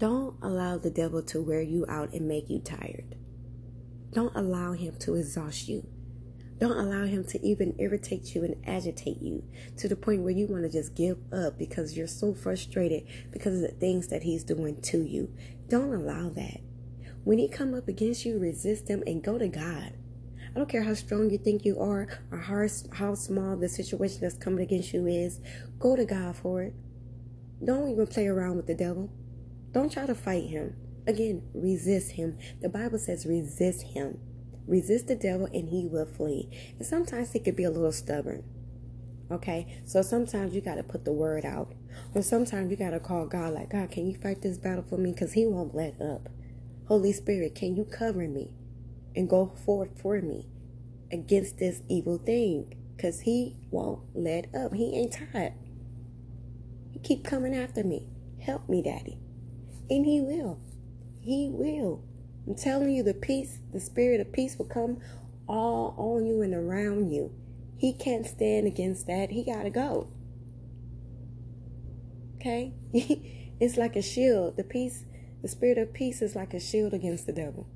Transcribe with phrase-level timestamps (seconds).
[0.00, 3.16] Don't allow the devil to wear you out and make you tired.
[4.14, 5.86] Don't allow him to exhaust you.
[6.58, 9.44] Don't allow him to even irritate you and agitate you
[9.76, 13.56] to the point where you want to just give up because you're so frustrated because
[13.56, 15.34] of the things that he's doing to you.
[15.68, 16.62] Don't allow that.
[17.24, 19.92] When he come up against you, resist him and go to God.
[20.48, 24.20] I don't care how strong you think you are or how, how small the situation
[24.22, 25.40] that's coming against you is.
[25.78, 26.74] Go to God for it.
[27.62, 29.10] Don't even play around with the devil.
[29.72, 30.76] Don't try to fight him.
[31.06, 32.38] Again, resist him.
[32.60, 34.18] The Bible says resist him.
[34.66, 36.48] Resist the devil and he will flee.
[36.78, 38.44] And sometimes he could be a little stubborn.
[39.30, 39.82] Okay?
[39.84, 41.72] So sometimes you got to put the word out.
[42.14, 44.96] Or sometimes you got to call God, like, God, can you fight this battle for
[44.96, 45.12] me?
[45.12, 46.28] Because he won't let up.
[46.86, 48.54] Holy Spirit, can you cover me
[49.14, 50.48] and go forward for me
[51.12, 52.74] against this evil thing?
[52.96, 54.74] Because he won't let up.
[54.74, 55.54] He ain't tired.
[56.90, 58.06] He keep coming after me.
[58.40, 59.18] Help me, Daddy.
[59.90, 60.60] And he will.
[61.20, 62.02] He will.
[62.46, 64.98] I'm telling you, the peace, the spirit of peace will come
[65.48, 67.32] all on you and around you.
[67.76, 69.30] He can't stand against that.
[69.30, 70.08] He got to go.
[72.36, 72.72] Okay?
[72.92, 74.56] it's like a shield.
[74.56, 75.04] The peace,
[75.42, 77.66] the spirit of peace is like a shield against the devil.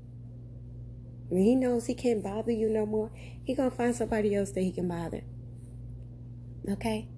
[1.27, 3.11] When he knows he can't bother you no more,
[3.43, 5.23] he going to find somebody else that he can bother.
[6.69, 7.09] Okay?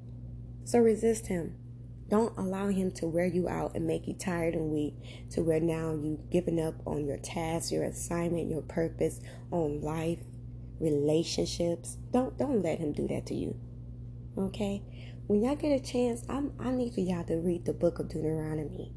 [0.64, 1.56] So resist him.
[2.10, 4.96] Don't allow him to wear you out and make you tired and weak
[5.32, 9.20] to where now you've given up on your task, your assignment, your purpose,
[9.52, 10.20] on life,
[10.80, 11.98] relationships.
[12.12, 13.60] Don't don't let him do that to you.
[14.38, 14.84] Okay?
[15.28, 18.08] When y'all get a chance, I'm, I need for y'all to read the book of
[18.08, 18.94] Deuteronomy.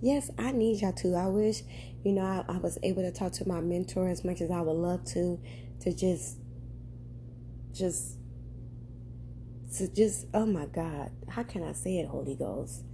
[0.00, 1.16] Yes, I need y'all to.
[1.16, 1.62] I wish,
[2.04, 4.60] you know, I, I was able to talk to my mentor as much as I
[4.60, 5.40] would love to,
[5.80, 6.38] to just,
[7.72, 8.18] just
[9.78, 12.84] to just, oh my God, how can I say it, Holy Ghost?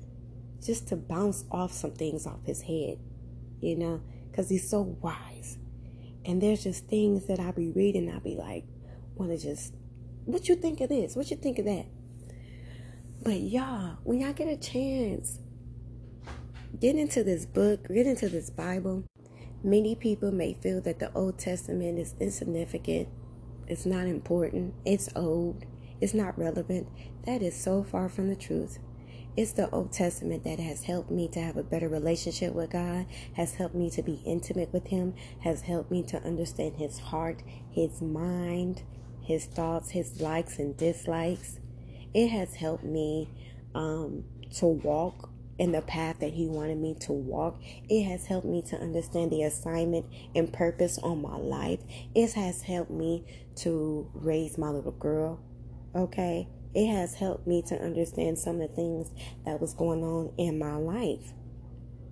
[0.65, 2.99] Just to bounce off some things off his head,
[3.61, 5.59] you know, because he's so wise.
[6.25, 8.65] And there's just things that I be reading, I be like,
[9.15, 9.75] want to just,
[10.25, 11.17] what you think of this?
[11.17, 11.87] What you think of that?
[13.23, 15.41] But y'all, when y'all get a chance,
[16.79, 19.05] get into this book, get into this Bible.
[19.65, 23.09] Many people may feel that the Old Testament is insignificant,
[23.67, 25.65] it's not important, it's old
[26.01, 26.89] is not relevant,
[27.25, 28.79] that is so far from the truth.
[29.39, 33.07] It's the Old Testament that has helped me to have a better relationship with God,
[33.35, 37.45] has helped me to be intimate with Him, has helped me to understand His heart,
[37.71, 38.83] His mind,
[39.23, 41.61] His thoughts, His likes and dislikes.
[42.13, 43.29] It has helped me
[43.77, 44.25] um,
[44.57, 47.61] to walk in the path that He wanted me to walk.
[47.89, 51.81] It has helped me to understand the assignment and purpose on my life.
[52.13, 53.25] It has helped me
[53.57, 55.39] to raise my little girl
[55.95, 56.49] Okay.
[56.75, 59.11] It has helped me to understand some of the things
[59.45, 61.33] that was going on in my life.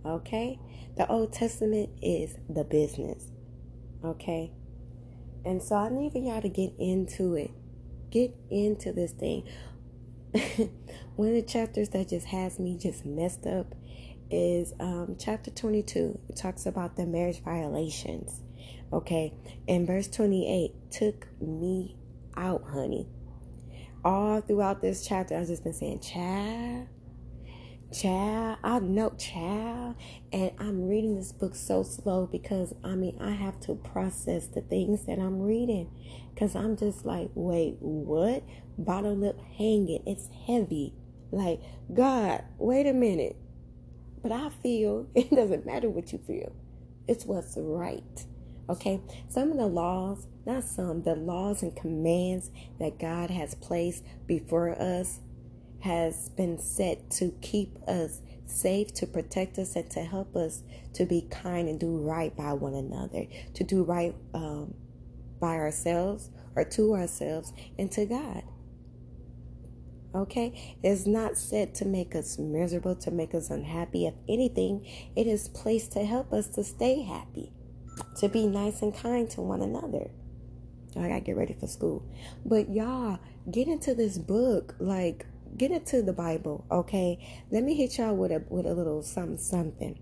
[0.05, 0.59] Okay.
[0.97, 3.31] The Old Testament is the business.
[4.05, 4.53] Okay.
[5.45, 7.51] And so I need for y'all to get into it.
[8.11, 9.47] Get into this thing.
[11.17, 13.75] One of the chapters that just has me just messed up
[14.31, 16.19] is um, chapter 22.
[16.31, 18.43] It talks about the marriage violations.
[18.93, 19.35] Okay.
[19.69, 21.97] And verse 28 took me
[22.37, 23.07] out, honey
[24.05, 26.89] all throughout this chapter, I've just been saying, child,
[27.93, 29.97] child, I know, child.
[30.33, 34.61] And I'm reading this book so slow because I mean, I have to process the
[34.61, 35.91] things that I'm reading.
[36.35, 38.45] Because I'm just like, wait, what?
[38.79, 40.03] Bottle lip hanging.
[40.07, 40.95] It's heavy.
[41.31, 41.61] Like,
[41.93, 43.37] God, wait a minute.
[44.23, 46.53] But I feel it doesn't matter what you feel,
[47.09, 48.25] it's what's right.
[48.69, 52.51] Okay, some of the laws, not some, the laws and commands
[52.81, 55.21] that God has placed before us
[55.81, 61.05] has been set to keep us safe, to protect us, and to help us to
[61.05, 64.75] be kind and do right by one another, to do right um,
[65.41, 68.43] by ourselves or to ourselves and to God.
[70.13, 74.07] Okay, it's not set to make us miserable, to make us unhappy.
[74.07, 74.85] If anything,
[75.15, 77.53] it is placed to help us to stay happy
[78.17, 80.11] to be nice and kind to one another.
[80.97, 82.03] I gotta get ready for school.
[82.45, 83.19] But y'all,
[83.51, 84.75] get into this book.
[84.79, 85.27] Like,
[85.57, 87.45] get into the Bible, okay?
[87.51, 89.99] Let me hit y'all with a with a little something something.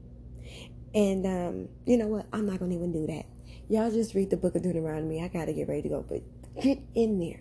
[0.95, 2.27] And um, you know what?
[2.33, 3.27] I'm not gonna even do that.
[3.69, 5.23] Y'all just read the book of Deuteronomy.
[5.23, 6.23] I gotta get ready to go, but
[6.61, 7.41] get in there.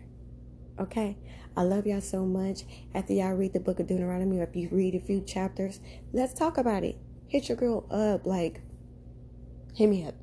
[0.80, 1.18] Okay?
[1.56, 2.64] I love y'all so much.
[2.96, 5.80] After y'all read the book of Deuteronomy, or if you read a few chapters,
[6.12, 6.98] let's talk about it.
[7.28, 8.62] Hit your girl up, like,
[9.76, 10.16] hit me up.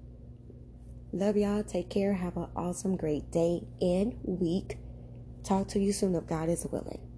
[1.12, 1.65] Love y'all.
[1.65, 2.15] Take care.
[2.15, 4.79] Have an awesome, great day and week.
[5.43, 7.10] Talk to you soon if God is willing.